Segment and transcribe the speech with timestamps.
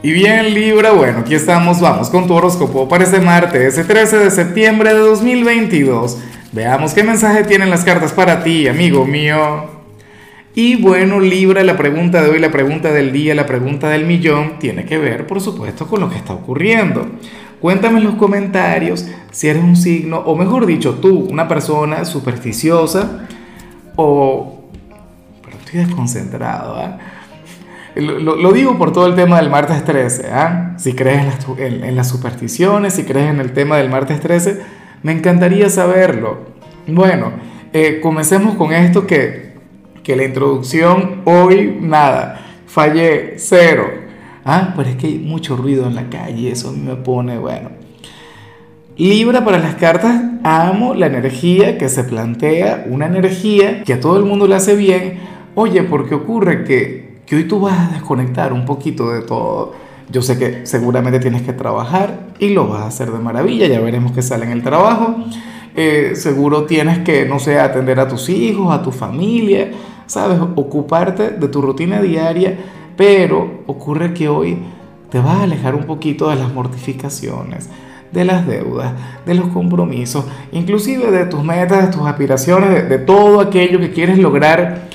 [0.00, 4.18] Y bien Libra, bueno, aquí estamos, vamos con tu horóscopo para este martes, ese 13
[4.18, 6.18] de septiembre de 2022.
[6.52, 9.64] Veamos qué mensaje tienen las cartas para ti, amigo mío.
[10.54, 14.60] Y bueno, Libra, la pregunta de hoy, la pregunta del día, la pregunta del millón,
[14.60, 17.04] tiene que ver, por supuesto, con lo que está ocurriendo.
[17.60, 23.26] Cuéntame en los comentarios si eres un signo, o mejor dicho, tú, una persona supersticiosa,
[23.96, 24.62] o...
[25.42, 26.90] Pero estoy desconcentrado, ¿eh?
[27.98, 30.74] Lo, digo por todo el tema del martes 13, ¿ah?
[30.78, 31.20] Si crees
[31.58, 34.60] en las, supersticiones, si crees en el tema del martes 13,
[35.02, 36.38] me encantaría saberlo.
[36.86, 37.32] Bueno,
[37.72, 39.54] eh, comencemos con esto que,
[40.04, 43.90] que la introducción hoy, nada, fallé, cero.
[44.44, 44.74] ¿Ah?
[44.76, 47.70] Pero es que hay mucho ruido en la calle, eso a mí me pone, bueno.
[48.96, 54.18] Libra para las cartas, amo la energía que se plantea, una energía que a todo
[54.18, 55.18] el mundo le hace bien.
[55.56, 59.74] Oye, porque ocurre que que hoy tú vas a desconectar un poquito de todo.
[60.10, 63.80] Yo sé que seguramente tienes que trabajar y lo vas a hacer de maravilla, ya
[63.80, 65.16] veremos qué sale en el trabajo.
[65.76, 69.70] Eh, seguro tienes que, no sé, atender a tus hijos, a tu familia,
[70.06, 70.38] ¿sabes?
[70.40, 72.56] Ocuparte de tu rutina diaria,
[72.96, 74.58] pero ocurre que hoy
[75.10, 77.68] te vas a alejar un poquito de las mortificaciones,
[78.10, 78.94] de las deudas,
[79.26, 84.18] de los compromisos, inclusive de tus metas, de tus aspiraciones, de todo aquello que quieres
[84.18, 84.88] lograr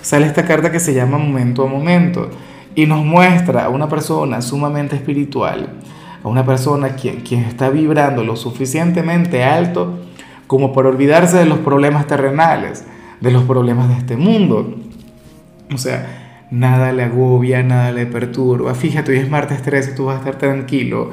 [0.00, 2.30] sale esta carta que se llama Momento a Momento
[2.74, 5.68] y nos muestra a una persona sumamente espiritual,
[6.22, 9.98] a una persona quien, quien está vibrando lo suficientemente alto
[10.46, 12.84] como para olvidarse de los problemas terrenales,
[13.20, 14.76] de los problemas de este mundo.
[15.72, 18.74] O sea, nada le agobia, nada le perturba.
[18.74, 21.10] Fíjate, hoy es martes 13, tú vas a estar tranquilo.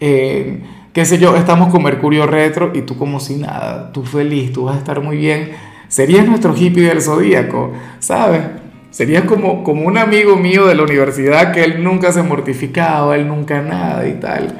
[0.00, 4.52] Eh, qué sé yo, estamos con Mercurio retro y tú como si nada, tú feliz,
[4.52, 5.50] tú vas a estar muy bien
[5.88, 8.42] Serías nuestro hippie del zodíaco, ¿sabes?
[8.90, 13.26] Serías como, como un amigo mío de la universidad que él nunca se mortificaba, él
[13.26, 14.58] nunca nada y tal.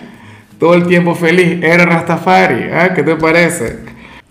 [0.59, 1.63] Todo el tiempo feliz.
[1.63, 2.91] Era Rastafari, ¿eh?
[2.95, 3.79] ¿qué te parece?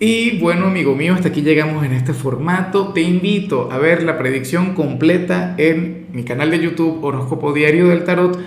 [0.00, 2.92] Y bueno, amigo mío, hasta aquí llegamos en este formato.
[2.92, 8.04] Te invito a ver la predicción completa en mi canal de YouTube Horóscopo Diario del
[8.04, 8.38] Tarot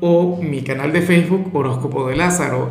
[0.00, 2.70] o mi canal de Facebook Horóscopo de Lázaro.